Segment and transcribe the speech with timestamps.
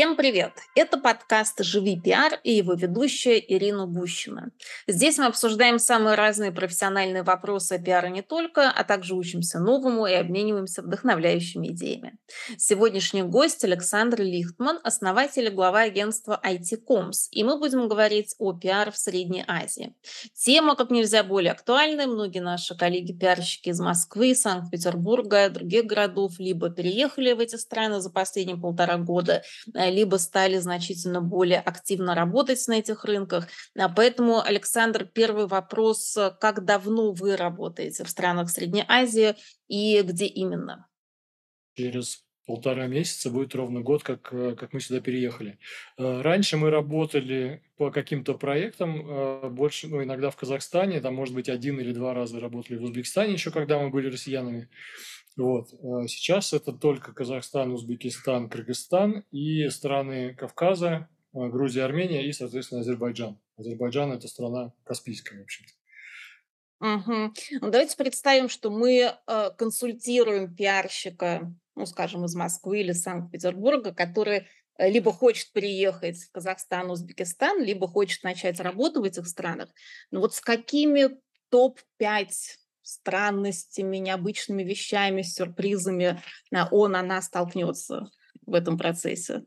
[0.00, 0.52] Всем привет!
[0.74, 4.50] Это подкаст «Живи пиар» и его ведущая Ирина Гущина.
[4.86, 10.14] Здесь мы обсуждаем самые разные профессиональные вопросы о не только, а также учимся новому и
[10.14, 12.16] обмениваемся вдохновляющими идеями.
[12.56, 18.92] Сегодняшний гость Александр Лихтман, основатель и глава агентства IT-Coms, и мы будем говорить о пиар
[18.92, 19.94] в Средней Азии.
[20.34, 22.06] Тема как нельзя более актуальная.
[22.06, 28.56] Многие наши коллеги-пиарщики из Москвы, Санкт-Петербурга, других городов либо переехали в эти страны за последние
[28.56, 29.42] полтора года,
[29.90, 33.48] либо стали значительно более активно работать на этих рынках.
[33.78, 36.16] А поэтому, Александр, первый вопрос.
[36.16, 39.36] Э, как давно вы работаете в странах Средней Азии
[39.68, 40.88] и где именно?
[41.74, 45.58] Через полтора месяца будет ровно год, как, э, как мы сюда переехали.
[45.96, 51.78] Раньше мы работали по каким-то проектам, больше, ну, иногда в Казахстане, там, может быть, один
[51.78, 54.68] или два раза работали в Узбекистане еще, когда мы были россиянами.
[55.36, 55.68] Вот.
[56.08, 63.38] Сейчас это только Казахстан, Узбекистан, Кыргызстан и страны Кавказа, Грузия, Армения и, соответственно, Азербайджан.
[63.56, 65.72] Азербайджан– это страна Каспийская, в общем-то.
[66.80, 67.70] Угу.
[67.70, 74.46] Давайте представим, что мы э, консультируем пиарщика, ну, скажем, из Москвы или Санкт-Петербурга, который
[74.78, 79.70] э, либо хочет приехать в Казахстан, Узбекистан, либо хочет начать работу в этих странах.
[80.10, 81.08] Но вот с какими
[81.48, 82.28] топ-5
[82.82, 86.20] странностями, необычными вещами, сюрпризами
[86.70, 88.10] он, она столкнется
[88.44, 89.44] в этом процессе?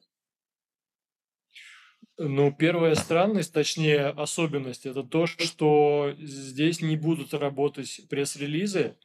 [2.17, 8.97] Ну, первая странность, точнее особенность, это то, что здесь не будут работать пресс-релизы,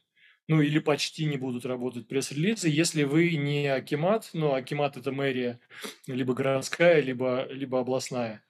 [0.49, 5.59] ну или почти не будут работать пресс-релизы, если вы не Акимат, ну Акимат это мэрия,
[6.07, 8.43] либо городская, либо, либо областная,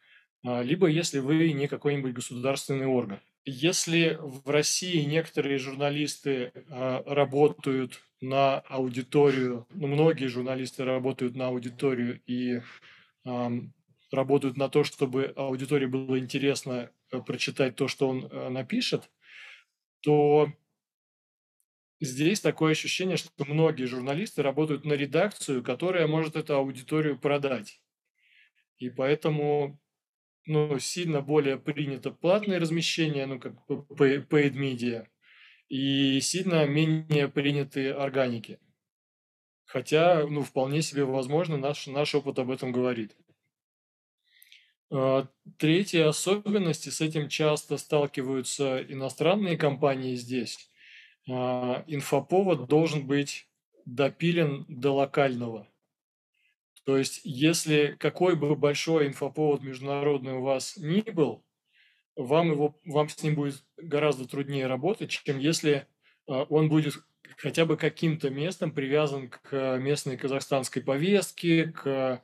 [0.45, 3.20] а, либо если вы не какой-нибудь государственный орган.
[3.44, 12.21] Если в России некоторые журналисты э, работают на аудиторию, ну, многие журналисты работают на аудиторию
[12.27, 12.61] и
[14.11, 19.09] работают на то, чтобы аудитории было интересно э, прочитать то, что он э, напишет,
[20.02, 20.52] то
[21.99, 27.82] здесь такое ощущение, что многие журналисты работают на редакцию, которая может эту аудиторию продать.
[28.77, 29.80] И поэтому
[30.45, 35.08] ну, сильно более принято платное размещение, ну, как paid media,
[35.67, 38.59] и сильно менее приняты органики.
[39.65, 43.15] Хотя, ну, вполне себе возможно, наш, наш опыт об этом говорит.
[44.92, 45.27] А,
[45.58, 50.68] третья особенность, и с этим часто сталкиваются иностранные компании здесь,
[51.27, 53.47] инфоповод должен быть
[53.85, 55.67] допилен до локального.
[56.85, 61.43] То есть, если какой бы большой инфоповод международный у вас ни был,
[62.15, 65.87] вам, его, вам с ним будет гораздо труднее работать, чем если
[66.27, 66.95] а, он будет
[67.37, 72.21] хотя бы каким-то местом привязан к местной казахстанской повестке, к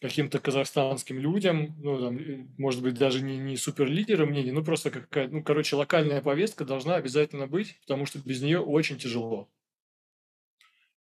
[0.00, 5.28] каким-то казахстанским людям, ну, там, может быть, даже не, не суперлидеры мнений, ну, просто какая
[5.28, 9.48] ну, короче, локальная повестка должна обязательно быть, потому что без нее очень тяжело.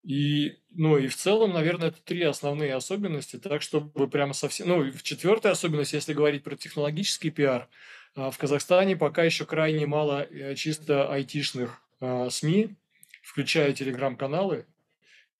[0.04, 4.68] И, ну, и в целом, наверное, это три основные особенности, так чтобы прямо совсем...
[4.68, 7.70] Ну, в четвертая особенность, если говорить про технологический пиар,
[8.16, 12.76] а, в Казахстане пока еще крайне мало э, чисто айтишных а, СМИ,
[13.22, 14.66] включая телеграм-каналы,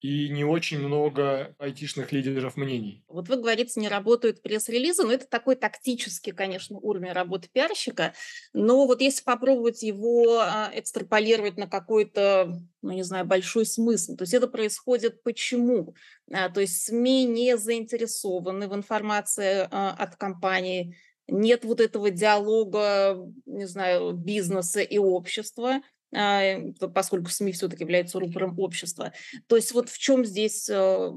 [0.02, 3.04] и не очень много айтишных лидеров мнений.
[3.08, 8.14] Вот вы говорите, не работают пресс-релизы, но это такой тактический, конечно, уровень работы пиарщика.
[8.52, 14.24] Но вот если попробовать его а, экстраполировать на какой-то, ну не знаю, большой смысл, то
[14.24, 15.94] есть это происходит почему?
[16.34, 20.98] А, то есть СМИ не заинтересованы в информации а, от компании,
[21.28, 29.14] нет вот этого диалога, не знаю, бизнеса и общества, поскольку СМИ все-таки являются рупором общества.
[29.48, 31.12] То есть вот в чем здесь э,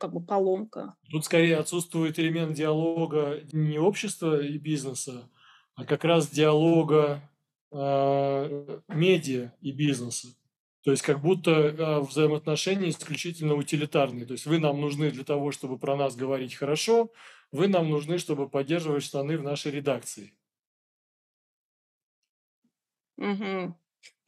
[0.00, 0.94] как бы поломка?
[1.10, 5.30] Тут скорее отсутствует элемент диалога не общества и бизнеса,
[5.74, 7.22] а как раз диалога
[7.70, 10.28] э, медиа и бизнеса.
[10.82, 14.26] То есть как будто э, взаимоотношения исключительно утилитарные.
[14.26, 17.12] То есть вы нам нужны для того, чтобы про нас говорить хорошо,
[17.52, 20.34] вы нам нужны, чтобы поддерживать штаны в нашей редакции.
[23.18, 23.76] Угу.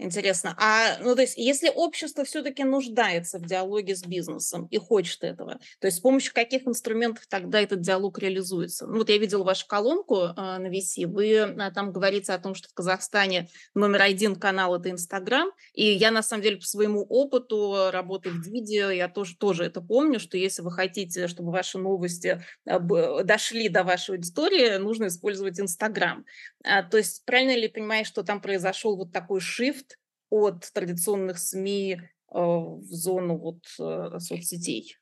[0.05, 0.55] Интересно.
[0.59, 5.59] А, ну, то есть, если общество все-таки нуждается в диалоге с бизнесом и хочет этого,
[5.81, 8.87] то есть с помощью каких инструментов тогда этот диалог реализуется?
[8.87, 12.55] Ну, вот я видела вашу колонку э, на VC, вы э, там говорите о том,
[12.55, 17.03] что в Казахстане номер один канал– это Инстаграм, и я, на самом деле, по своему
[17.09, 21.79] опыту работы в видео, я тоже, тоже это помню, что если вы хотите, чтобы ваши
[21.79, 22.79] новости э,
[23.25, 26.27] дошли до вашей аудитории, нужно использовать Инстаграм.
[26.63, 29.94] То есть правильно ли понимаешь, что там произошел вот такой шифт,
[30.43, 32.01] от традиционных СМИ э,
[32.33, 34.97] в зону вот э, соцсетей?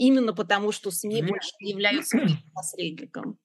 [0.00, 2.18] именно потому, что СМИ больше не являются
[2.54, 3.38] посредником?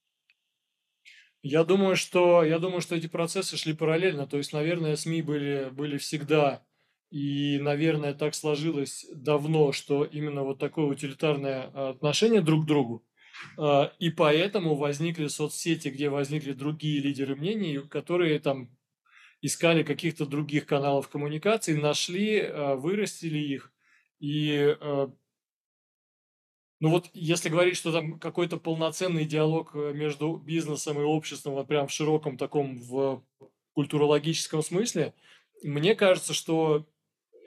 [1.43, 4.25] Я думаю, что я думаю, что эти процессы шли параллельно.
[4.25, 6.65] То есть, наверное, СМИ были, были всегда,
[7.11, 13.05] и, наверное, так сложилось давно, что именно вот такое утилитарное а, отношение друг к другу.
[13.59, 18.75] А, и поэтому возникли соцсети, где возникли другие лидеры мнений, которые там
[19.45, 23.71] искали каких-то других каналов коммуникации, нашли, а, вырастили их.
[24.19, 24.75] И
[26.79, 31.67] ну вот если говорить, что там какой-то полноценный диалог э, между бизнесом и обществом, вот
[31.67, 33.23] прям в широком таком в
[33.73, 35.13] культурологическом смысле,
[35.63, 36.85] мне кажется, что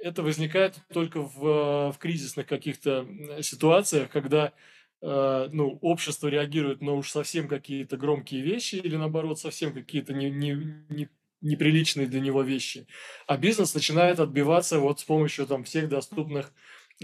[0.03, 3.07] это возникает только в, в кризисных каких-то
[3.43, 4.55] ситуациях, когда
[5.03, 10.31] э, ну, общество реагирует на уж совсем какие-то громкие вещи или наоборот совсем какие-то не,
[10.31, 11.09] не, не,
[11.41, 12.87] неприличные для него вещи,
[13.27, 16.53] а бизнес начинает отбиваться вот с помощью там всех доступных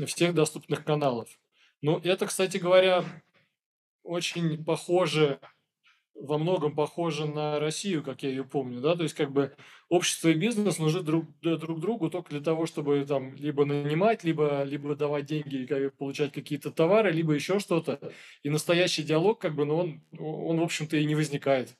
[0.06, 1.28] всех доступных каналов.
[1.80, 3.04] Ну, это, кстати говоря,
[4.02, 5.38] очень похоже,
[6.14, 9.54] во многом похоже на Россию, как я ее помню, да, то есть как бы
[9.88, 14.62] общество и бизнес нужны друг, друг другу только для того, чтобы там либо нанимать, либо,
[14.62, 18.00] либо давать деньги, как, получать какие-то товары, либо еще что-то.
[18.42, 21.76] И настоящий диалог, как бы, ну, он, он в общем-то, и не возникает.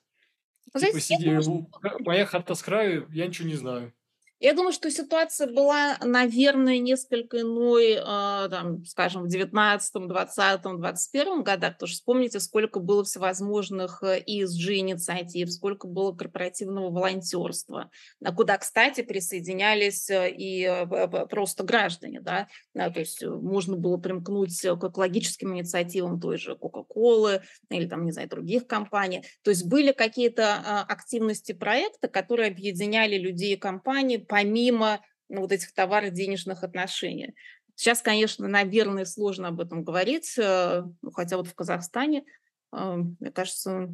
[0.73, 1.71] Типа, сиди, думаю,
[2.01, 3.93] моя хата с краю, я ничего не знаю.
[4.41, 11.43] Я думаю, что ситуация была, наверное, несколько иной, э, там, скажем, в 19, 20, 21
[11.43, 11.75] годах.
[11.77, 17.91] Что вспомните, сколько было всевозможных ESG-инициатив, э, сколько было корпоративного волонтерства,
[18.37, 20.87] куда, кстати, присоединялись э, и
[21.31, 22.21] просто граждане.
[22.21, 22.49] Да?
[22.75, 28.29] То есть можно было примкнуть к экологическим инициативам той же Кока-Колы или, там, не знаю,
[28.29, 29.25] других компаний.
[29.43, 35.73] То есть были какие-то активности проекта, которые объединяли людей и компании помимо ну, вот этих
[35.73, 37.35] товаро-денежных отношений.
[37.75, 42.25] Сейчас, конечно, наверное, сложно об этом говорить, э, ну, хотя вот в Казахстане,
[42.73, 43.89] э, мне кажется,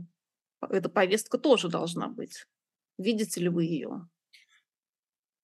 [0.69, 2.45] эта повестка тоже должна быть.
[2.99, 4.09] Видите ли вы ее?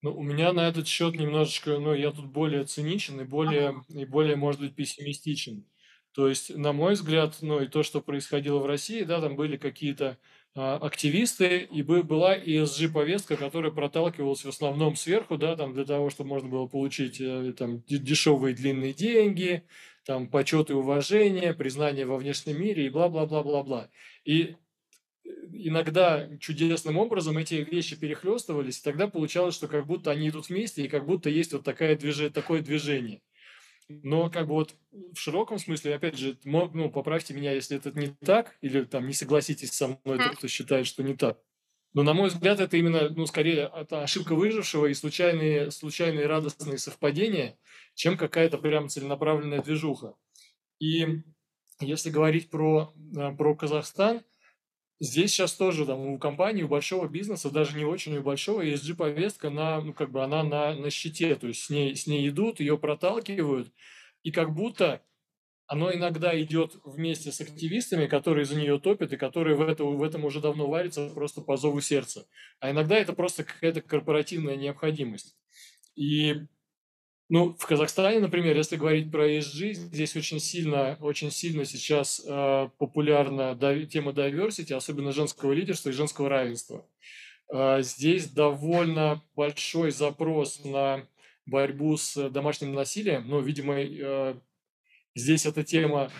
[0.03, 3.85] Ну, у меня на этот счет немножечко, ну, я тут более циничен и более, ага.
[3.89, 5.67] и более, может быть, пессимистичен.
[6.13, 9.57] То есть, на мой взгляд, ну, и то, что происходило в России, да, там были
[9.57, 10.19] какие-то
[10.57, 16.49] активисты, и была ESG-повестка, которая проталкивалась в основном сверху, да, там для того, чтобы можно
[16.49, 19.65] было получить э, там, дешевые длинные деньги,
[20.07, 23.91] там, почет и уважение, признание во внешнем мире и бла-бла-бла-бла-бла.
[24.25, 24.57] И
[25.25, 30.49] э, иногда чудесным образом эти вещи перехлестывались, и тогда получалось, что как будто они идут
[30.49, 33.21] вместе, и как будто есть вот такая движение, такое движение.
[33.89, 34.75] Но как бы вот
[35.13, 39.13] в широком смысле, опять же, ну, поправьте меня, если это не так, или там не
[39.13, 41.39] согласитесь со мной, тот, кто считает, что не так.
[41.95, 46.79] Но, на мой взгляд, это именно, ну, скорее, это ошибка выжившего и случайные, случайные радостные
[46.79, 47.57] совпадения,
[47.95, 50.15] чем какая-то прям целенаправленная движуха.
[50.79, 51.23] И
[51.81, 54.23] если говорить про, э, про Казахстан–
[54.99, 59.51] Здесь сейчас тоже там у компании, у большого бизнеса, даже не очень у большого, ESG-повестка,
[59.51, 62.61] на, ну, как бы она на, на щите, то есть с ней, с ней идут,
[62.61, 63.71] ее проталкивают,
[64.23, 65.03] и как будто
[65.67, 70.03] оно иногда идет вместе с активистами, которые за нее топят и которые в, это, в
[70.03, 72.27] этом уже давно варятся просто по зову сердца.
[72.61, 75.37] А иногда это просто какая-то корпоративная необходимость.
[75.97, 76.47] И
[77.29, 82.69] ну, в Казахстане, например, если говорить про ESG, здесь очень сильно, очень сильно сейчас э,
[82.79, 83.57] популярна
[83.87, 86.87] тема diversity, особенно женского лидерства и женского равенства.
[87.53, 91.05] Э, здесь довольно большой запрос на
[91.47, 94.37] борьбу с домашним насилием, но, видимо, э,
[95.17, 96.13] здесь эта тема,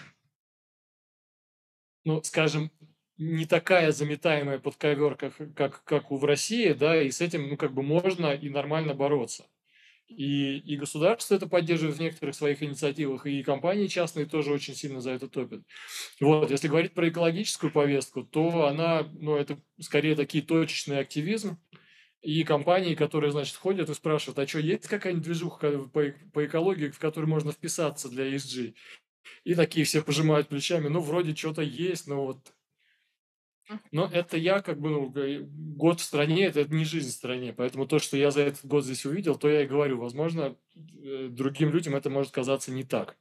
[2.05, 2.73] ну, скажем,
[3.17, 7.57] не такая заметаемая под ковер, как, как, как в России, да, и с этим, ну,
[7.57, 9.47] как бы можно и нормально бороться.
[10.09, 15.01] И, и государство это поддерживает в некоторых своих инициативах, и компании частные тоже очень сильно
[15.01, 15.63] за это топят.
[16.21, 21.59] Вот, если говорить про экологическую повестку, то она, ну, это скорее такие точечный активизм,
[22.23, 26.89] и компании, которые, значит, ходят и спрашивают, а что, есть какая-нибудь движуха по, по экологии,
[26.89, 28.75] в которую можно вписаться для ESG?
[29.45, 32.39] И такие все пожимают плечами, ну, вроде что-то есть, но вот
[33.91, 35.13] но это я как бы, ну,
[35.77, 37.53] год в стране, это не жизнь в стране.
[37.53, 40.01] Поэтому то, что я за этот год здесь увидел, то я и говорю.
[40.01, 43.17] Возможно, э, другим людям это может казаться не так.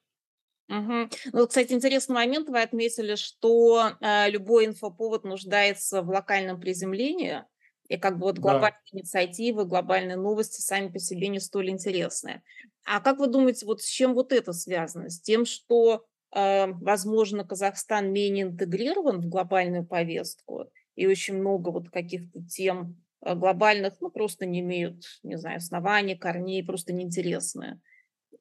[0.70, 1.10] Угу.
[1.34, 2.50] Ну, кстати, интересный момент.
[2.50, 7.44] Вы отметили, что э, любой инфоповод нуждается в локальном приземлении.
[7.88, 9.00] И как бы вот глобальные да.
[9.00, 12.42] инициативы, глобальные новости сами по себе не столь интересны.
[12.84, 15.10] А как вы думаете, вот с чем вот это связано?
[15.10, 22.44] С тем, что возможно, Казахстан менее интегрирован в глобальную повестку, и очень много вот каких-то
[22.44, 27.80] тем а, глобальных, ну, просто не имеют, не знаю, оснований, корней, просто неинтересные.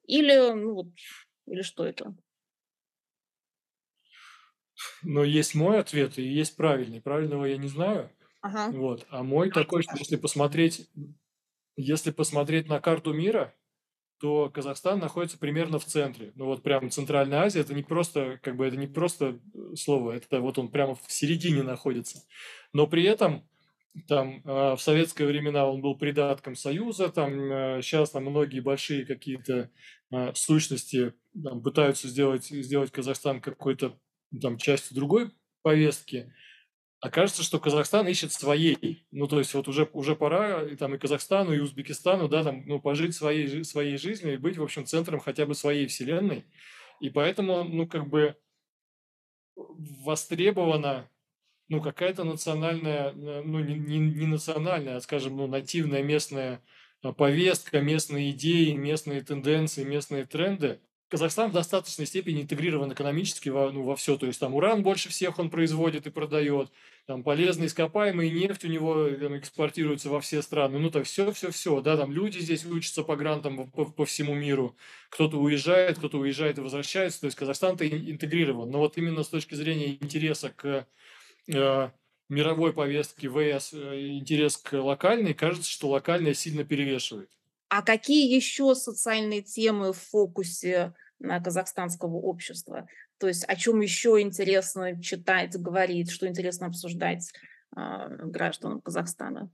[0.07, 0.87] Или, ну, вот,
[1.47, 2.15] или что это?
[5.03, 7.01] Но есть мой ответ и есть правильный.
[7.01, 8.09] Правильного я не знаю.
[8.41, 8.71] Ага.
[8.71, 9.05] Вот.
[9.09, 10.89] А мой такой, что если посмотреть,
[11.77, 13.53] если посмотреть на карту мира,
[14.25, 16.31] то Казахстан находится примерно в центре.
[16.33, 20.13] Ну вот прямо Центральная Азия, это не просто, как бы это не просто э, слово,
[20.13, 22.23] это вот он прямо в середине находится.
[22.73, 23.47] Но при этом
[24.07, 29.05] там э, в советское времена он был придатком Союза, там э, сейчас там многие большие
[29.05, 29.69] какие-то
[30.11, 31.13] э, сущности
[31.43, 33.95] там, пытаются сделать, сделать Казахстан какой-то
[34.41, 35.29] там частью другой
[35.61, 36.33] повестки.
[37.05, 39.05] А кажется, что Казахстан ищет своей.
[39.11, 42.63] Ну, то есть вот уже, уже пора и, там, и Казахстану, и Узбекистану, да, там,
[42.65, 46.45] ну, пожить своей, своей жизнью и быть, в общем, центром хотя бы своей вселенной.
[46.99, 48.35] И поэтому, ну, как бы
[49.55, 51.07] востребована
[51.67, 56.63] ну, какая-то национальная, ну, не, не, не национальная, а, скажем, ну, нативная местная
[57.03, 60.81] а, повестка, местные идеи, местные тенденции, местные тренды.
[61.07, 64.17] Казахстан в достаточной степени интегрирован экономически во, ну, во все.
[64.17, 66.71] То есть там уран больше всех он производит и продает,
[67.05, 70.79] там полезные ископаемые, нефть у него там, экспортируется во все страны.
[70.79, 71.79] Ну, так все-все-все.
[71.81, 74.75] Да, там люди здесь учатся по грантам по, по всему миру.
[75.09, 77.21] Кто-то уезжает, кто-то уезжает и возвращается.
[77.21, 78.71] То есть Казахстан-то интегрирован.
[78.71, 80.87] Но вот именно с точки зрения интереса к
[81.53, 81.89] э,
[82.29, 87.29] мировой повестки ВС, э, интерес к локальной, кажется, что локальная сильно перевешивает.
[87.75, 92.87] А какие еще социальные темы в фокусе казахстанского общества?
[93.17, 97.33] То есть о чем еще интересно читать, говорить, что интересно обсуждать
[97.75, 97.81] э,
[98.27, 99.51] гражданам Казахстана?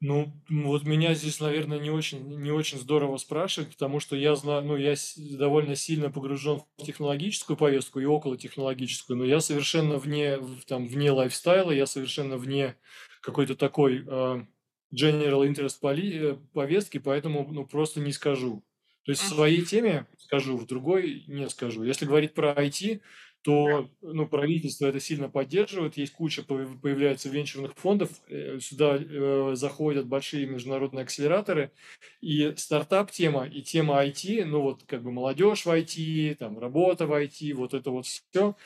[0.00, 4.64] Ну, вот меня здесь, наверное, не очень, не очень здорово спрашивать, потому что я знаю,
[4.64, 4.94] ну, я
[5.36, 11.10] довольно сильно погружен в технологическую повестку и около технологическую, но я совершенно вне, там, вне
[11.10, 12.76] лайфстайла, я совершенно вне
[13.20, 14.46] какой-то такой э,
[14.92, 18.62] general interest э, повестки, поэтому ну, просто не скажу.
[19.04, 21.82] То есть в своей теме скажу, в другой не скажу.
[21.82, 23.00] Если говорить про IT,
[23.42, 25.96] то ну, правительство это сильно поддерживает.
[25.96, 31.72] Есть куча появляется венчурных фондов, э, сюда э, заходят большие международные акселераторы.
[32.20, 37.12] И стартап-тема, и тема IT, ну вот как бы молодежь в IT, там работа в
[37.12, 38.56] IT, вот это вот все,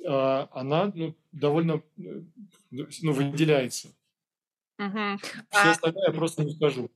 [0.00, 2.20] э, а, она ну, довольно э,
[2.70, 3.88] ну, выделяется.
[4.78, 5.18] Угу.
[5.50, 5.70] Все а...
[5.70, 6.90] остальное я просто не скажу.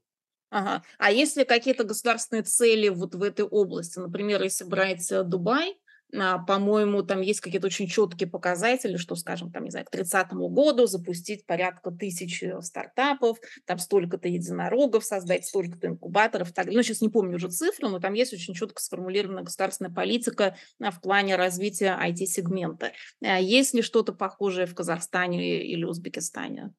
[0.51, 0.83] Ага.
[0.99, 5.79] А если какие-то государственные цели вот в этой области, например, если брать э, Дубай,
[6.15, 10.33] а, по-моему, там есть какие-то очень четкие показатели, что, скажем, там, не знаю, к 30
[10.33, 16.53] году запустить порядка тысячи стартапов, там столько-то единорогов создать, столько-то инкубаторов.
[16.53, 20.55] Так, ну, сейчас не помню уже цифры, но там есть очень четко сформулирована государственная политика
[20.81, 22.93] а, в плане развития IT-сегмента.
[23.23, 26.75] А есть ли что-то похожее в Казахстане или Узбекистане?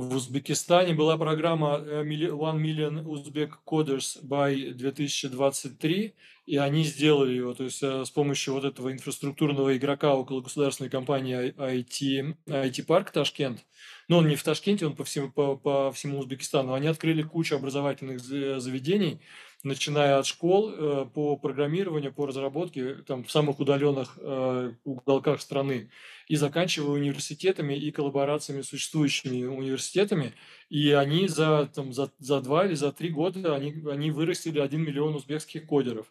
[0.00, 6.14] В Узбекистане была программа э, One Million Uzbek Coders by 2023,
[6.46, 10.88] и они сделали ее, то есть э, с помощью вот этого инфраструктурного игрока около государственной
[10.88, 13.60] компании IT, IT Park Ташкент.
[14.08, 16.72] Но он не в Ташкенте, он по всему, по, по всему Узбекистану.
[16.72, 19.20] Они открыли кучу образовательных заведений,
[19.62, 25.90] начиная от школ э, по программированию, по разработке там, в самых удаленных э, уголках страны,
[26.28, 30.32] и заканчивая университетами и коллаборациями с существующими университетами.
[30.68, 34.80] И они за, там, за, за два или за три года они, они вырастили 1
[34.80, 36.06] миллион узбекских кодеров.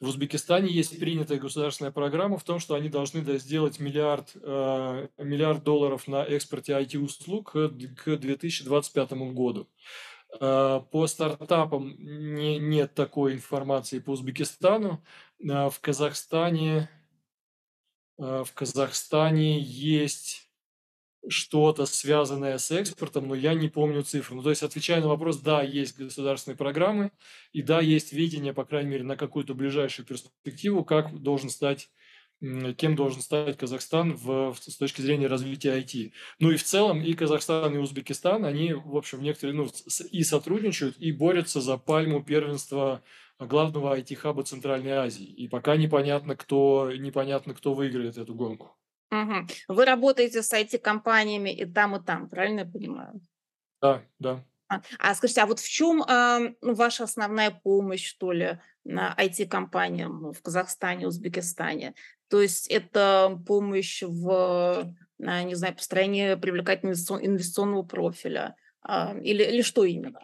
[0.00, 5.08] В Узбекистане есть принятая государственная программа в том, что они должны да, сделать миллиард, э,
[5.18, 9.68] миллиард долларов на экспорте IT-услуг к 2025 году.
[10.40, 15.02] Э, по стартапам не, нет такой информации по Узбекистану.
[15.40, 16.90] Э, в Казахстане,
[18.18, 20.48] э, в Казахстане есть
[21.28, 24.36] что-то связанное с экспортом, но я не помню цифры.
[24.36, 27.10] Ну, то есть, отвечая на вопрос, да, есть государственные программы,
[27.52, 31.90] и да, есть видение, по крайней мере, на какую-то ближайшую перспективу, как должен стать
[32.40, 36.12] кем должен стать Казахстан в, с точки зрения развития IT.
[36.38, 39.68] Ну и в целом и Казахстан, и Узбекистан, они, в общем, некоторые, ну,
[40.10, 43.02] и сотрудничают, и борются за пальму первенства
[43.38, 45.26] главного IT-хаба Центральной Азии.
[45.26, 48.76] И пока непонятно, кто, непонятно, кто выиграет эту гонку.
[49.10, 49.46] Угу.
[49.68, 53.20] Вы работаете с IT-компаниями и там, и там, правильно я понимаю?
[53.80, 54.44] Да, да.
[54.68, 60.32] А, а скажите, а вот в чем э, ваша основная помощь, что ли, на IT-компаниям
[60.32, 61.94] в Казахстане, Узбекистане?
[62.28, 68.56] То есть это помощь в, а, не знаю, построении привлекательного инвестиционного профиля
[68.86, 70.20] э, или, или что именно?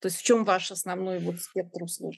[0.00, 2.14] То есть в чем ваш основной вот спектр услуг?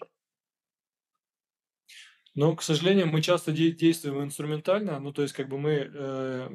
[2.35, 6.51] Но, к сожалению, мы часто действуем инструментально, ну, то есть, как бы мы э,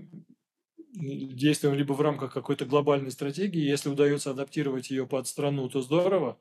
[0.95, 6.39] действуем либо в рамках какой-то глобальной стратегии, если удается адаптировать ее под страну, то здорово.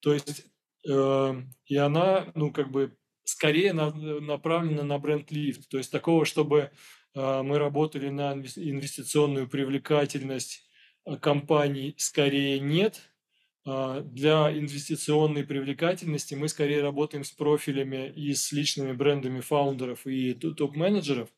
[0.00, 0.46] То есть,
[0.88, 5.68] э, и она, ну, как бы скорее на, направлено на бренд-лифт.
[5.68, 6.70] То есть такого, чтобы
[7.14, 10.68] э, мы работали на инвестиционную привлекательность
[11.04, 13.02] э, компаний, скорее нет.
[13.66, 20.34] Э, для инвестиционной привлекательности мы скорее работаем с профилями и с личными брендами фаундеров и
[20.34, 21.28] топ-менеджеров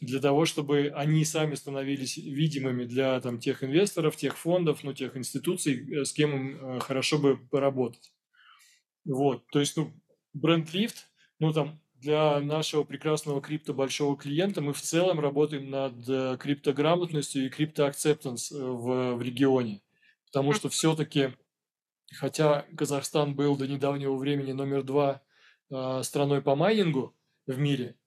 [0.00, 5.16] для того, чтобы они сами становились видимыми для там, тех инвесторов, тех фондов, ну, тех
[5.16, 8.12] институций, с кем им хорошо бы поработать.
[9.04, 9.92] Вот, то есть, ну,
[10.34, 16.36] бренд-лифт, ну, там, для нашего прекрасного крипто большого клиента мы в целом работаем над э,
[16.38, 19.82] криптограмотностью и криптоакцептанс э, в, в регионе.
[20.26, 21.32] Потому что все-таки,
[22.14, 25.22] хотя Казахстан был до недавнего времени номер два
[25.70, 28.05] э, страной по майнингу в мире, э,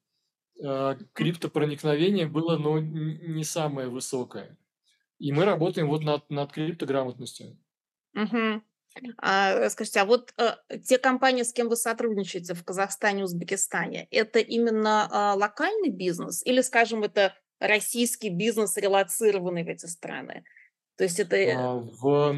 [1.14, 4.58] криптопроникновение было ну, не самое высокое.
[5.18, 7.58] И мы работаем вот над, над криптограмотностью.
[8.16, 8.62] Угу.
[9.18, 14.40] А, скажите, а вот э, те компании, с кем вы сотрудничаете в Казахстане, Узбекистане, это
[14.40, 20.44] именно а, локальный бизнес или, скажем, это российский бизнес, релацированный в эти страны?
[20.98, 21.36] То есть это...
[21.36, 22.36] Э, а, в,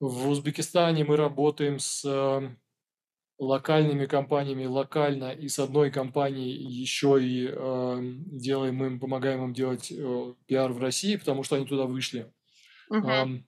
[0.00, 2.54] в Узбекистане мы работаем с э,
[3.38, 9.90] локальными компаниями локально и с одной компанией еще и э, делаем им, помогаем им делать
[9.90, 12.32] э, пиар в России, потому что они туда вышли.
[12.92, 13.42] Uh-huh.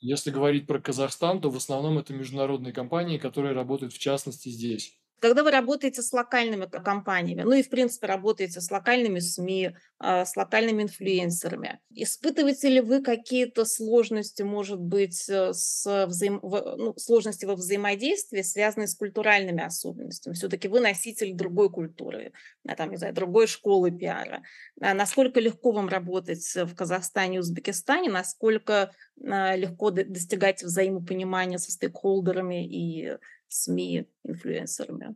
[0.00, 4.98] Если говорить про Казахстан, то в основном это международные компании, которые работают в частности здесь.
[5.22, 10.24] Когда вы работаете с локальными компаниями, ну и, в принципе, работаете с локальными СМИ, а,
[10.24, 16.40] с локальными инфлюенсерами, испытываете ли вы какие-то сложности, может быть, э, с взаим...
[16.42, 20.34] ну, сложности во взаимодействии, связанные с культуральными особенностями?
[20.34, 22.32] Все-таки вы носитель другой культуры,
[22.76, 24.42] там, не знаю, другой школы пиара.
[24.80, 28.10] А насколько легко вам работать в Казахстане и Узбекистане?
[28.10, 28.90] Насколько
[29.24, 33.18] а, легко достигать взаимопонимания со стейкхолдерами и
[33.52, 35.14] СМИ, инфлюенсерами?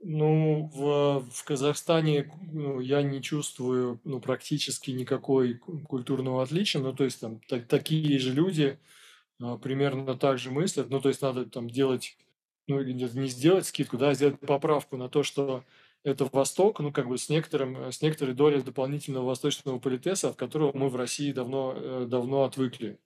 [0.00, 5.54] Ну, в, в Казахстане ну, я не чувствую ну, практически никакой
[5.88, 6.80] культурного отличия.
[6.80, 8.78] Ну, то есть там так, такие же люди
[9.40, 10.88] а, примерно так же мыслят.
[10.90, 12.16] Ну, то есть надо там делать,
[12.68, 15.64] ну, не сделать скидку, да, а сделать поправку на то, что
[16.04, 20.76] это Восток, ну, как бы с, некоторым, с некоторой долей дополнительного восточного политеса, от которого
[20.76, 22.98] мы в России давно, э, давно отвыкли.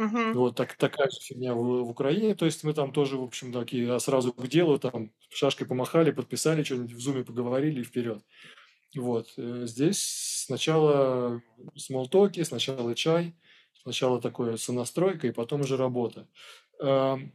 [0.00, 0.32] Угу.
[0.32, 2.34] Вот так, такая же фигня в, в Украине.
[2.34, 6.10] То есть мы там тоже, в общем, такие а сразу к делу, там шашкой помахали,
[6.10, 8.22] подписали что-нибудь, в зуме поговорили и вперед.
[8.96, 9.34] Вот.
[9.36, 10.02] Э, здесь
[10.46, 11.42] сначала
[11.76, 13.36] смолтоки, сначала чай,
[13.82, 16.26] сначала такое сонастройка, и потом уже работа.
[16.78, 17.28] В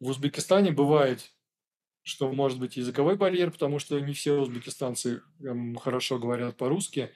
[0.00, 1.32] Узбекистане бывает,
[2.08, 7.10] что может быть языковой барьер, потому что не все узбекистанцы эм, хорошо говорят по-русски.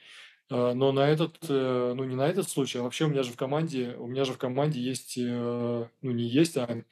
[0.50, 3.32] А, но на этот, э, ну не на этот случай, а вообще у меня же
[3.32, 6.84] в команде, у меня же в команде есть, э, ну не есть, а,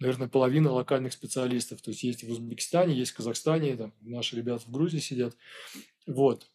[0.00, 1.82] наверное, половина локальных специалистов.
[1.82, 5.36] То есть есть в Узбекистане, есть в Казахстане, там наши ребята в Грузии сидят.
[6.06, 6.48] Вот.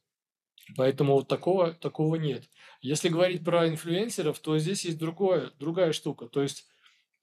[0.77, 2.43] Поэтому вот такого, такого нет.
[2.81, 6.27] Если говорить про инфлюенсеров, то здесь есть другое, другая штука.
[6.27, 6.65] То есть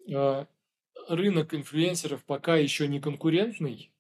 [0.09, 0.45] э,
[1.09, 3.91] рынок инфлюенсеров пока еще не конкурентный,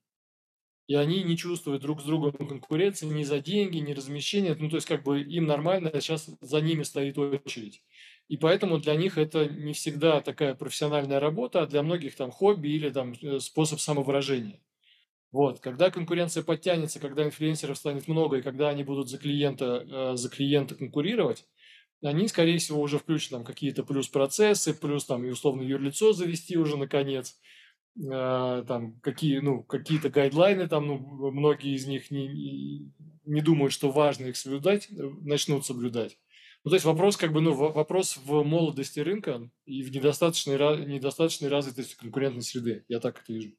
[0.90, 4.56] и они не чувствуют друг с другом конкуренции ни за деньги, ни размещения.
[4.58, 7.80] Ну, то есть, как бы им нормально, сейчас за ними стоит очередь.
[8.26, 12.70] И поэтому для них это не всегда такая профессиональная работа, а для многих там хобби
[12.70, 14.58] или там э, способ самовыражения.
[15.30, 20.16] Вот, когда конкуренция подтянется, когда инфлюенсеров станет много, и когда они будут за клиента, э,
[20.16, 21.44] за клиента конкурировать,
[22.02, 26.58] они, скорее всего, уже включат там какие-то плюс процессы, плюс там и условно юрлицо завести
[26.58, 27.38] уже наконец–
[28.00, 32.92] э, там какие, ну, какие-то гайдлайны, там, ну, многие из них не,
[33.24, 36.18] не думают, что важно их соблюдать, э, начнут соблюдать.
[36.64, 41.48] Ну, то есть вопрос, как бы, ну, вопрос в молодости рынка и в недостаточной, недостаточной
[41.48, 42.84] развитости конкурентной среды.
[42.88, 43.52] Я так это вижу.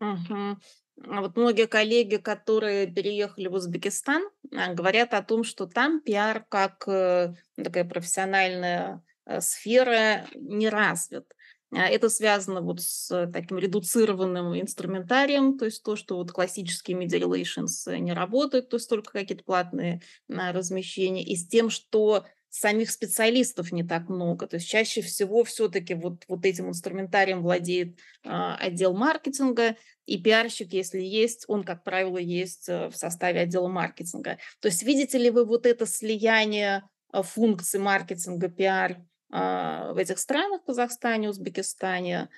[0.00, 0.58] Угу.
[0.96, 4.22] Вот многие коллеги, которые переехали в Узбекистан,
[4.54, 9.02] а, говорят о том, что там пиар как э, такая профессиональная
[9.40, 11.24] сфера не развит.
[11.72, 17.20] А, это связано вот с таким редуцированным инструментарием, то есть то, что вот классические media
[17.20, 22.90] relations не работают, то есть только какие-то платные а, размещения, и с тем, что самих
[22.90, 24.46] специалистов не так много.
[24.46, 30.74] То есть чаще всего все-таки вот, вот этим инструментарием владеет а, отдел маркетинга, и пиарщик,
[30.74, 34.38] если есть, он, как правило, есть э, в составе отдела маркетинга.
[34.60, 36.82] То есть видите ли вы вот это слияние
[37.12, 38.98] функций маркетинга, пиар
[39.32, 42.28] в этих странах, Казахстане, Узбекистане?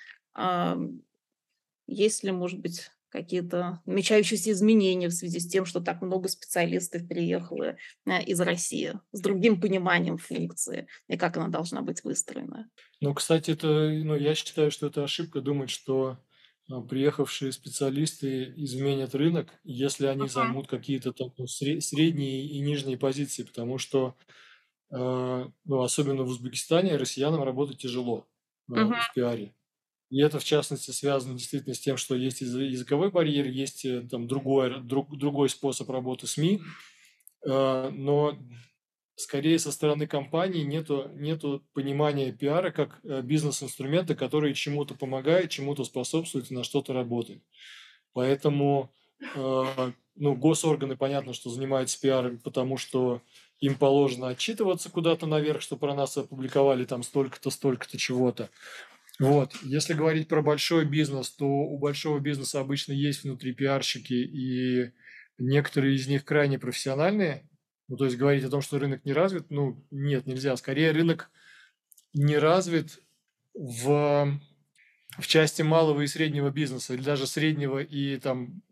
[1.87, 7.07] Есть ли, может быть, какие-то намечающиеся изменения в связи с тем, что так много специалистов
[7.07, 7.77] переехало
[8.07, 12.69] а, из России с другим пониманием функции и как она должна быть выстроена?
[13.01, 16.19] Ну, кстати, это, ну, я считаю, что это ошибка думать, что
[16.69, 20.31] а, приехавшие специалисты изменят рынок, если они Ага.
[20.33, 24.33] займут какие-то там ну, средние и нижние позиции, потому что, э,
[24.97, 28.27] ну, особенно в Узбекистане, россиянам работать тяжело
[28.73, 28.95] э, Мгм.
[28.95, 29.55] в пиаре.
[30.11, 34.29] И это, в частности, связано действительно с тем, что есть языковой барьер, есть э, там
[34.29, 36.63] другой, друг, другой способ работы СМИ,
[37.47, 38.39] э, но
[39.17, 45.85] скорее со стороны компании нету, нету понимания пиара как э, бизнес-инструмента, который чему-то помогает, чему-то
[45.85, 47.43] способствует и на что-то работает.
[48.13, 48.93] Поэтому
[49.35, 53.23] э, ну, госорганы, понятно, что занимаются пиаром, потому что
[53.65, 58.51] им положено отчитываться куда-то наверх, что про нас опубликовали там столько-то, столько-то чего-то.
[59.19, 59.55] Вот.
[59.63, 64.93] Если говорить про большой бизнес, то у большого бизнеса обычно есть внутри пиарщики, и
[65.39, 67.49] некоторые из них крайне профессиональные,
[67.89, 70.57] ну, то есть говорить о том, что рынок не развит, ну, нет, нельзя.
[70.57, 71.31] Скорее, рынок
[72.13, 73.01] не развит
[73.55, 74.41] в,
[75.17, 78.63] в части малого и среднего бизнеса, или даже среднего и там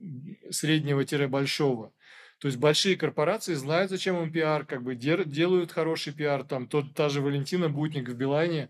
[0.51, 1.95] среднего-большого.
[2.43, 6.43] То есть большие корпорации знают, зачем им пиар, как бы делают хороший пиар.
[6.43, 8.69] Там тот, та же Валентина Бутник в Билайне,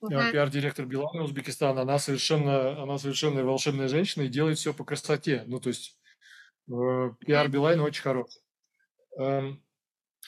[0.00, 0.32] uh-huh.
[0.32, 5.44] пиар-директор Билайна Узбекистана, она совершенно, она совершенно волшебная женщина и делает все по красоте.
[5.46, 5.98] Ну, то есть
[6.72, 8.40] э, пиар Билайна очень хороший.
[9.18, 9.62] Эм,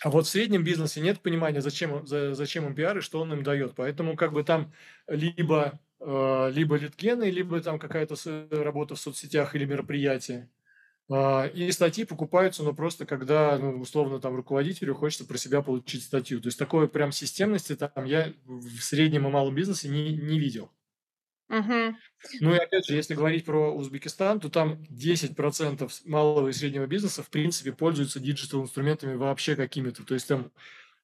[0.02, 3.32] а вот в среднем бизнесе нет понимания, зачем, за, зачем им пиар и что он
[3.32, 3.74] им дает.
[3.74, 4.70] Поэтому как бы там
[5.06, 8.16] либо, э, либо литгены, либо там какая-то
[8.50, 10.50] работа в соцсетях или мероприятие.
[11.10, 16.04] Э, и статьи покупаются, но просто когда, ну, условно, там руководителю хочется про себя получить
[16.04, 16.40] статью.
[16.40, 20.70] То есть такой прям системности там я в среднем и малом бизнесе не, не видел.
[21.48, 21.96] Угу.
[22.40, 27.22] Ну и опять же, если говорить про Узбекистан, то там 10% малого и среднего бизнеса
[27.22, 30.02] в принципе пользуются диджитал-инструментами вообще какими-то.
[30.04, 30.50] То есть там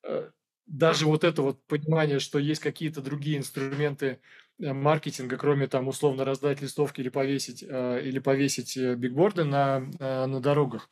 [0.04, 0.30] э,
[0.66, 4.20] даже вот это вот понимание, что есть какие-то другие инструменты
[4.58, 10.90] маркетинга, кроме там условно раздать листовки или повесить, э, или повесить бигборды на, на дорогах,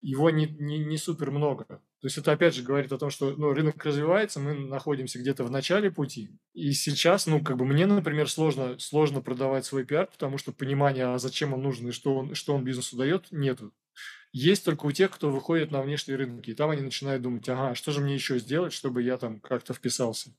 [0.00, 1.64] его не, не, не супер много.
[2.00, 5.42] То есть это опять же говорит о том, что ну, рынок развивается, мы находимся где-то
[5.42, 6.30] в начале пути.
[6.54, 11.06] И сейчас, ну, как бы мне, например, сложно, сложно продавать свой пиар, потому что понимания,
[11.06, 13.72] а зачем он нужен и что он, что он бизнесу дает, нету.
[14.30, 16.50] Есть только у тех, кто выходит на внешние рынки.
[16.50, 19.74] И там они начинают думать, ага, что же мне еще сделать, чтобы я там как-то
[19.74, 20.30] вписался.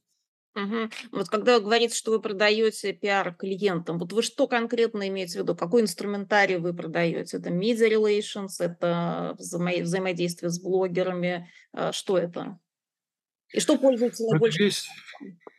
[0.56, 0.90] Угу.
[1.12, 5.44] Вот когда вы говорите, что вы продаете пиар клиентам, вот вы что конкретно имеете в
[5.44, 5.56] виду?
[5.56, 7.38] Какой инструментарий вы продаете?
[7.38, 12.60] Это media relations, это взаимо- взаимодействие с блогерами, а, что это?
[13.54, 14.88] И что пользуется Это наибольшим весь,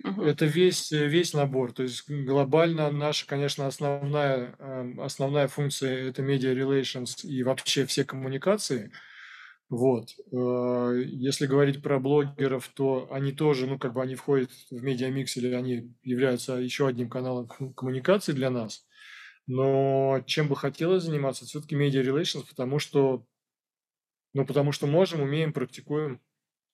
[0.04, 0.32] Мгм.
[0.32, 1.72] это весь, весь набор.
[1.72, 8.04] То есть глобально наша, конечно, основная, эм, основная функция– это media relations и вообще все
[8.04, 8.92] коммуникации–
[9.70, 10.16] вот.
[10.32, 15.36] Э, если говорить про блогеров, то они тоже, ну, как бы они входят в медиамикс
[15.36, 18.84] или они являются еще одним каналом коммуникации для нас.
[19.46, 23.24] Но чем бы хотелось заниматься, все-таки медиа relations, потому что,
[24.34, 26.20] ну, потому что можем, умеем, практикуем.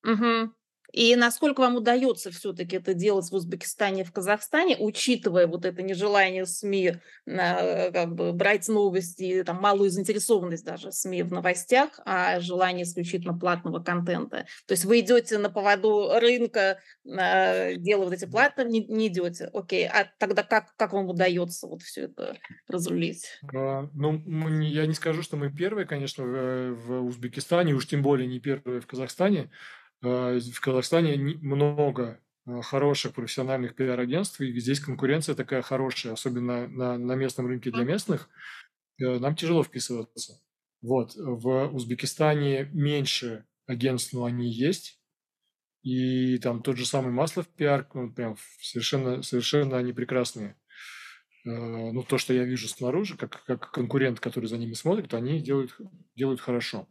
[0.02, 0.52] Угу.
[0.96, 5.82] И насколько вам удается все-таки это делать в Узбекистане и в Казахстане, учитывая вот это
[5.82, 6.94] нежелание СМИ
[7.26, 13.38] э, как бы брать новости, там, малую заинтересованность даже СМИ в новостях, а желание исключительно
[13.38, 14.46] платного контента.
[14.66, 19.50] То есть вы идете на поводу рынка, э, делая вот эти платные, не, не идете.
[19.52, 23.38] Окей, а тогда как, как вам удается вот все это разрулить?
[23.54, 24.22] А, ну,
[24.62, 28.80] я не скажу, что мы первые, конечно, в, в Узбекистане, уж тем более не первые
[28.80, 29.50] в Казахстане.
[30.02, 36.98] Э, в Казахстане много э, хороших профессиональных пиар-агентств, и здесь конкуренция такая хорошая, особенно на,
[36.98, 38.28] на местном рынке для местных.
[39.00, 40.40] Э, нам тяжело вписываться.
[40.82, 41.12] Вот.
[41.16, 45.00] В Узбекистане меньше агентств, но они есть.
[45.82, 50.56] И там тот же самый Маслов пиар, ну, прям совершенно, совершенно они прекрасные.
[51.44, 55.76] Ну, то, что я вижу снаружи, как, как конкурент, который за ними смотрит, они делают,
[56.16, 56.88] делают хорошо.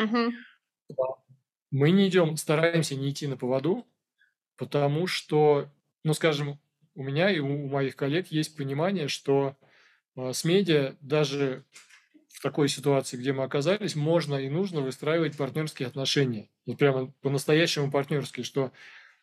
[0.00, 0.30] Uh-huh.
[1.70, 3.86] Мы не идем, стараемся не идти на поводу,
[4.56, 5.70] потому что,
[6.04, 6.58] ну, скажем,
[6.94, 9.56] у меня и у моих коллег есть понимание, что
[10.16, 11.64] э, с медиа даже
[12.28, 16.48] в такой ситуации, где мы оказались, можно и нужно выстраивать партнерские отношения.
[16.66, 18.72] Вот прямо по-настоящему партнерские, что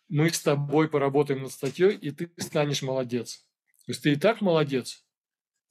[0.09, 3.45] мы с тобой поработаем над статьей, и ты станешь молодец.
[3.85, 5.04] То есть ты и так молодец,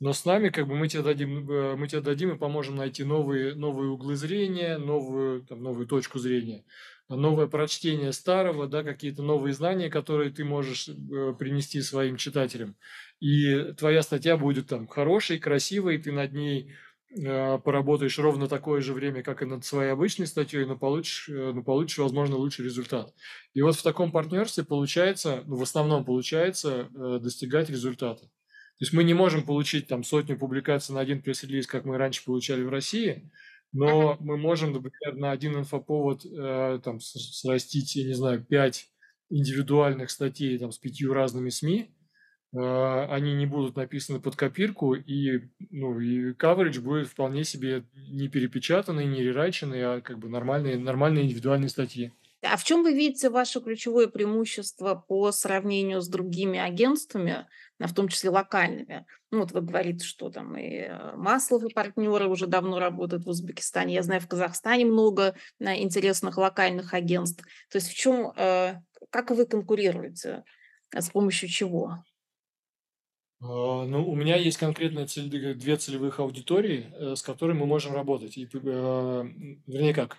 [0.05, 3.05] но с нами как бы мы тебе дадим, э, мы тебе дадим и поможем найти
[3.05, 6.67] новые, новые углы зрения, новую, там, новую точку зрения,
[7.09, 12.77] новое прочтение старого, да, какие-то новые знания, которые ты можешь э, принести своим читателям.
[13.21, 16.75] И твоя статья будет там хорошей, красивой, ты над ней
[17.17, 21.63] э, поработаешь ровно такое же время, как и над своей обычной статьей, но получишь, но
[21.63, 23.15] получишь, возможно, лучший результат.
[23.55, 26.91] И вот в таком партнерстве получается, ну, в основном получается
[27.23, 28.29] достигать результата.
[28.79, 32.25] То есть мы не можем получить там сотню публикаций на один пресс-релиз, как мы раньше
[32.25, 33.31] получали в России,
[33.73, 38.89] но мы можем, например, на один инфоповод э, там срастить, я не знаю, пять
[39.31, 41.91] индивидуальных статей там с пятью разными СМИ,
[42.53, 48.29] э, они не будут написаны под копирку, и, ну, и coverage будет вполне себе не
[48.29, 52.13] перепечатанный, не рерайченный, а как бы нормальные, нормальные индивидуальные статьи.
[52.45, 57.47] А в чем вы видите ваше ключевое преимущество по сравнению с другими агентствами,
[57.79, 59.07] в том числе локальными.
[59.31, 63.29] Ну, вот вы говорите, что там и э, Маслов, и партнеры уже давно работают в
[63.29, 63.95] Узбекистане.
[63.95, 67.45] Я знаю, в Казахстане много э, интересных локальных агентств.
[67.71, 68.81] То есть в чем, э,
[69.11, 70.45] как вы конкурируете,
[70.93, 72.05] с помощью чего?
[73.41, 78.37] А, ну, у меня есть конкретно цель, две целевых аудитории, с которыми мы можем работать.
[78.39, 80.19] И, вернее, как,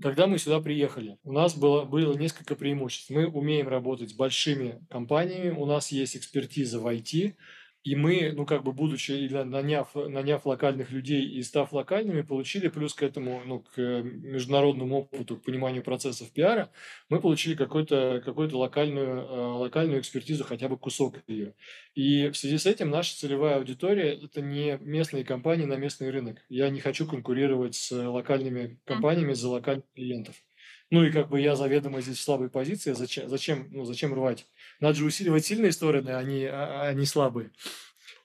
[0.00, 3.10] когда мы сюда приехали, у нас было, было несколько преимуществ.
[3.10, 7.34] Мы умеем работать с большими компаниями, у нас есть экспертиза в IT,
[7.84, 12.68] и мы, ну, как бы, будучи, или наняв, наняв локальных людей и став локальными, получили
[12.68, 16.70] плюс к этому, ну, к международному опыту, к пониманию процессов пиара,
[17.10, 21.54] мы получили какую-то какую локальную, э, локальную экспертизу, хотя бы кусок ее.
[21.94, 26.44] И в связи с этим наша целевая аудитория– это не местные компании на местный рынок.
[26.48, 30.43] Я не хочу конкурировать с локальными компаниями за локальных клиентов.
[30.90, 34.46] Ну и как бы я заведомо здесь в слабой позиции, зачем, зачем, ну, зачем рвать?
[34.80, 37.50] Надо же усиливать сильные стороны, а не, а, а не слабые.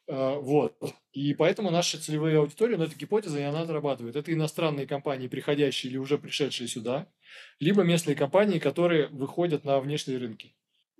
[0.08, 0.76] А, вот.
[1.14, 4.16] И поэтому наша целевая аудитория, ну, это гипотеза, и она отрабатывает.
[4.16, 7.08] Это иностранные компании, приходящие или уже пришедшие сюда,
[7.60, 10.56] либо местные компании, которые выходят на внешние рынки.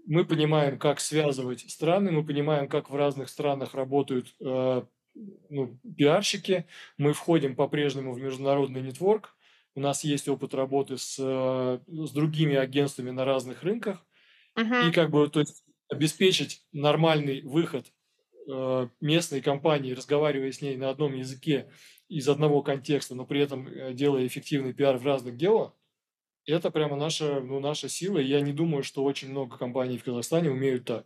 [0.06, 4.84] Мы понимаем, как связывать страны, мы понимаем, как в разных странах работают э,
[5.50, 6.66] ну, пиарщики.
[6.98, 9.36] Мы входим по-прежнему в международный нетворк,
[9.80, 14.06] у нас есть опыт работы с, э, с другими агентствами на разных рынках.
[14.58, 14.90] Uh-huh.
[14.90, 17.86] И как бы то есть, обеспечить нормальный выход
[18.50, 21.72] э, местной компании, разговаривая с ней на одном языке
[22.10, 25.74] из одного контекста, но при этом э, делая эффективный пиар в разных делах,
[26.46, 28.18] это прямо наша, ну, наша сила.
[28.18, 31.06] И я не думаю, что очень много компаний в Казахстане умеют так.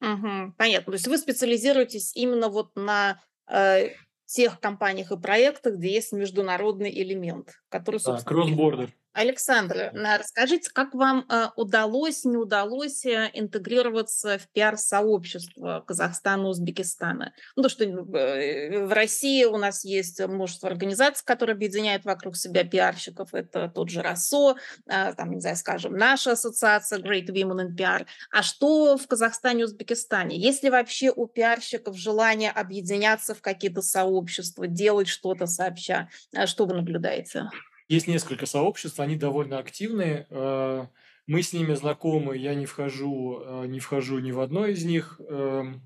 [0.00, 0.92] Угу, понятно.
[0.92, 3.88] То есть вы специализируетесь именно вот на э,
[4.26, 8.36] тех компаниях и проектах, где есть международный элемент, который, собственно...
[8.36, 8.90] Да, cross-border.
[9.16, 17.32] Александр, расскажите, как вам э, удалось, не удалось э, интегрироваться в пиар-сообщество Казахстана, Узбекистана?
[17.56, 22.62] Ну, то, что э, в России у нас есть множество организаций, которые объединяют вокруг себя
[22.62, 23.32] пиарщиков.
[23.32, 28.06] Это тот же РАСО, там, не знаю, скажем, наша ассоциация Great Women in PR.
[28.30, 30.36] А что в Казахстане, Узбекистане?
[30.36, 36.10] Есть ли вообще у пиарщиков желание объединяться в какие-то сообщества, делать что-то сообща?
[36.44, 37.48] Что вы наблюдаете?
[37.88, 40.26] Есть несколько сообществ, они довольно активные.
[40.30, 40.86] Э,
[41.26, 45.20] мы с ними знакомы, я не вхожу, э, не вхожу ни в одно из них.
[45.28, 45.82] Эм,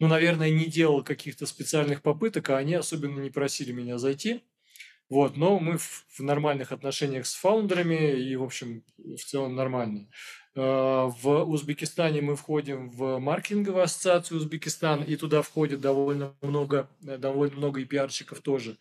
[0.00, 4.42] ну, наверное, не делал каких-то специальных попыток, а они особенно не просили меня зайти.
[5.08, 10.08] Вот, но мы в, в нормальных отношениях с фаундерами и, в общем, в целом нормально.
[10.56, 17.56] Э, в Узбекистане мы входим в маркетинговую ассоциацию Узбекистан, и туда входит довольно много, довольно
[17.56, 18.78] много и пиарщиков тоже.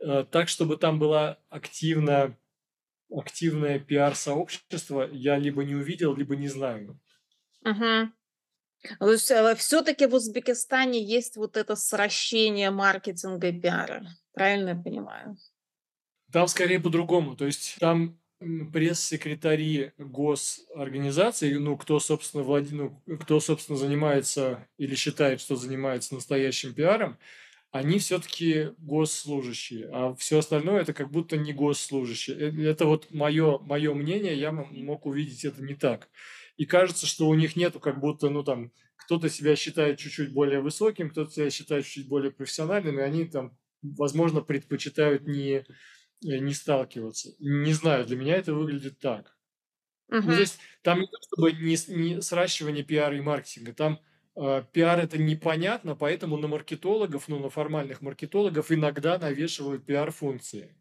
[0.00, 2.36] Э, так, чтобы там было активно,
[3.10, 7.00] активное пиар-сообщество, я либо не увидел, либо не знаю.
[7.64, 8.12] Угу.
[9.00, 14.06] То есть э, все-таки в Узбекистане есть вот это сращение маркетинга и пиара.
[14.32, 15.36] Правильно я понимаю?
[16.32, 17.36] Там скорее по-другому.
[17.36, 18.20] То есть там
[18.72, 22.70] пресс-секретари госорганизаций, ну, кто, собственно, влад...
[22.70, 27.18] ну, кто, собственно, занимается или считает, что занимается настоящим пиаром,
[27.70, 32.36] они все-таки госслужащие, а все остальное это как будто не госслужащие.
[32.36, 36.08] Э, это вот мое, мое мнение, я мог увидеть это не так.
[36.56, 40.60] И кажется, что у них нету как будто, ну там, кто-то себя считает чуть-чуть более
[40.60, 45.64] высоким, кто-то себя считает чуть более профессиональным, и они там, возможно, предпочитают не,
[46.20, 47.30] не сталкиваться.
[47.38, 49.36] Не знаю, для меня это выглядит так.
[50.10, 50.22] Uh-huh.
[50.24, 54.00] Ну, здесь там не то чтобы не, не сращивание пиара и маркетинга, там
[54.72, 60.74] пиар это непонятно, поэтому на маркетологов, ну, на формальных маркетологов иногда навешивают пиар-функции.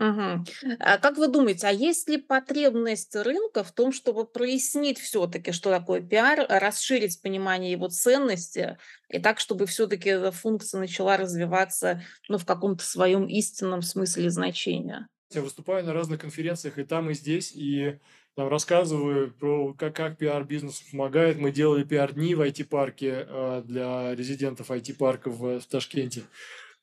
[0.00, 0.44] Угу.
[0.80, 5.70] А как вы думаете, а есть ли потребность рынка в том, чтобы прояснить все-таки, что
[5.70, 12.38] такое пиар, расширить понимание его ценности, и так, чтобы все-таки эта функция начала развиваться ну,
[12.38, 15.06] в каком-то своем истинном смысле значения?
[15.32, 18.00] Я выступаю на разных конференциях и там, и здесь, и
[18.34, 21.38] там рассказываю про как, как пиар-бизнес помогает.
[21.38, 26.22] Мы делали пиар-дни в IT-парке э, для резидентов IT-парков в, в Ташкенте.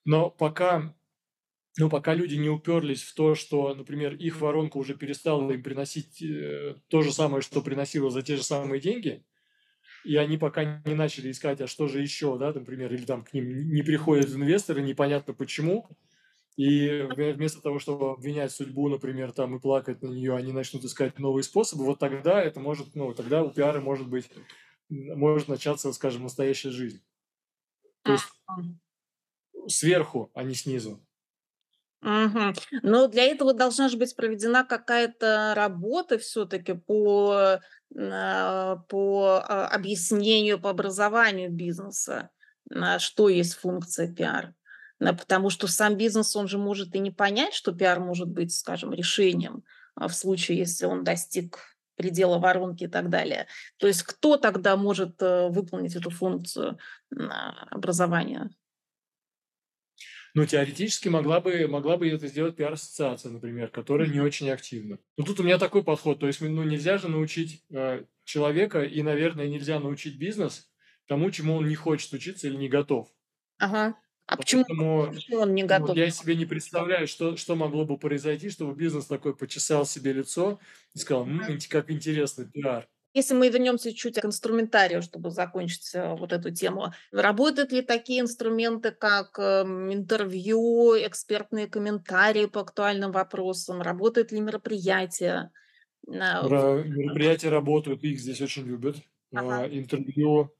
[0.05, 0.95] Но пока,
[1.77, 6.21] ну, пока люди не уперлись в то, что, например, их воронка уже перестала им приносить
[6.21, 9.25] э, то же самое, что приносила за те же самые деньги,
[10.05, 13.33] и они пока не начали искать, а что же еще, да, например, или там к
[13.33, 15.89] ним не приходят инвесторы, непонятно почему,
[16.59, 21.17] и вместо того, чтобы обвинять судьбу, например, там и плакать на нее, они начнут искать
[21.17, 24.29] новые способы, вот тогда это может, ну, тогда у пиара может быть,
[24.89, 27.01] может начаться, скажем, настоящая жизнь.
[28.01, 28.25] То есть
[29.69, 30.99] сверху, а не снизу.
[32.01, 32.53] Мгм.
[32.81, 37.61] Но для этого должна же быть проведена какая-то работа все-таки по,
[37.97, 42.31] а, по а, объяснению, по образованию бизнеса,
[42.97, 44.55] что есть функция пиар.
[44.99, 48.53] Да, потому что сам бизнес, он же может и не понять, что пиар может быть,
[48.53, 49.63] скажем, решением
[49.95, 51.59] а, в случае, если он достиг
[51.95, 53.47] предела воронки и так далее.
[53.77, 56.77] То есть кто тогда может э, выполнить эту функцию
[57.13, 58.49] а, образования?
[60.33, 64.99] Ну, теоретически могла бы, могла бы это сделать пиар-ассоциация, например, которая не очень активна.
[65.17, 66.19] Но тут у меня такой подход.
[66.19, 70.69] То есть, ну, нельзя же научить э, человека, и, наверное, нельзя научить бизнес
[71.07, 73.09] тому, чему он не хочет учиться или не готов.
[73.57, 73.95] Ага.
[74.29, 75.97] А почему, Поэтому почему он не ну, готов?
[75.97, 80.59] я себе не представляю, что, что могло бы произойти, чтобы бизнес такой почесал себе лицо
[80.95, 82.89] и сказал, «М, как интересно, пиар.
[83.13, 88.21] Если мы вернемся чуть к инструментарию, чтобы закончить э, вот эту тему, работают ли такие
[88.21, 93.81] инструменты, как эм, интервью, экспертные комментарии по актуальным вопросам?
[93.81, 95.51] Работают ли мероприятия?
[96.41, 98.97] Ра- Мероприятия работают, их здесь очень любят.
[99.33, 99.59] Ага.
[99.59, 100.55] А, Интервью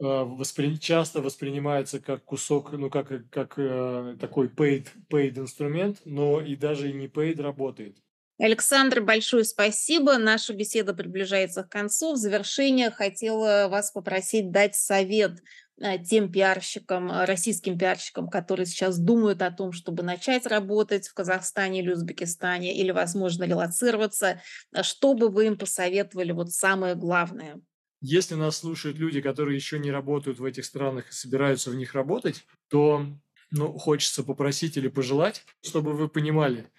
[0.00, 6.56] воспри- часто воспринимается как кусок, ну, как, как э, такой paid, paid инструмент, но и
[6.56, 7.96] даже и не paid работает.
[8.40, 10.16] Александр, большое спасибо.
[10.16, 12.12] Наша беседа приближается к концу.
[12.12, 15.42] В завершение хотела вас попросить дать совет
[15.80, 21.14] э, тем пиарщикам, э, российским пиарщикам, которые сейчас думают о том, чтобы начать работать в
[21.14, 24.40] Казахстане или Узбекистане, или, возможно, релацироваться.
[24.82, 27.60] Что бы вы им посоветовали, вот самое главное?
[28.00, 31.94] Если нас слушают люди, которые еще не работают в этих странах и собираются в них
[31.94, 33.06] работать, то
[33.50, 36.70] ну, хочется попросить или пожелать, чтобы вы понимали,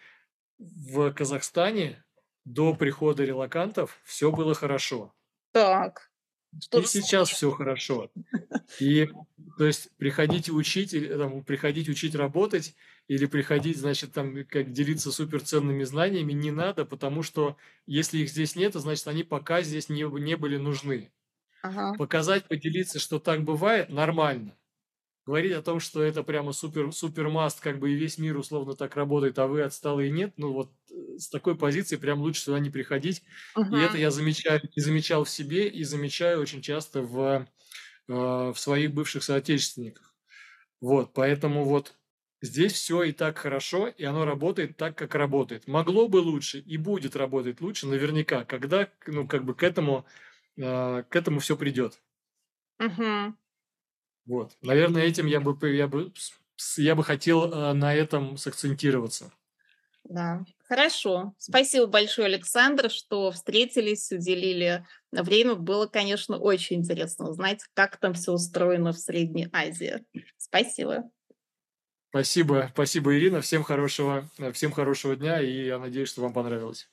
[0.60, 2.06] в Казахстане
[2.46, 5.14] до прихода релакантов все было хорошо.
[5.52, 6.09] Так,
[6.62, 8.12] что И сейчас все хорошо.
[8.80, 9.10] И
[9.58, 12.76] то есть приходить учить, там, приходить учить работать
[13.08, 18.56] или приходить, значит, там как делиться суперценными знаниями не надо, потому что если их здесь
[18.56, 21.12] нет, значит, они пока здесь не, не были нужны.
[21.62, 21.94] Ага.
[21.98, 24.56] Показать, поделиться, что так бывает, нормально
[25.30, 28.74] говорить о том, что это прямо супер, супер маст, как бы и весь мир условно
[28.74, 30.72] так работает, а вы отсталые нет, ну вот
[31.18, 33.24] с такой позиции прям лучше сюда не приходить.
[33.56, 33.76] Угу.
[33.76, 37.48] И это я замечаю, и замечал в себе, и замечаю очень часто в,
[38.08, 40.16] э, в своих бывших соотечественниках.
[40.82, 41.96] Вот, поэтому вот
[42.42, 45.68] здесь все и так хорошо, и оно работает так, как работает.
[45.68, 50.06] Могло бы лучше и будет работать лучше наверняка, когда, ну, как бы к этому,
[50.58, 52.02] э, к этому все придет.
[52.80, 53.36] Угу.
[54.26, 54.58] Вот.
[54.62, 56.14] Наверное, этим я бы, я бы,
[56.78, 59.34] я бы хотел э, на этом сакцентироваться.
[60.04, 61.34] Да, хорошо.
[61.38, 65.56] Спасибо большое, Александр, что встретились, уделили время.
[65.56, 70.04] Было, конечно, очень интересно узнать, как там все устроено в Средней Азии.
[70.38, 71.10] Спасибо.
[72.10, 73.42] Спасибо, спасибо, Ирина.
[73.42, 76.90] Всем хорошего, э, всем хорошего дня, и я надеюсь, что вам понравилось.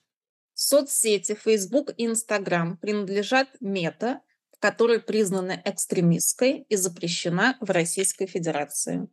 [0.53, 4.21] Соцсети Facebook и Instagram принадлежат Мета,
[4.59, 9.07] которая признана экстремистской и запрещена в Российской Федерации.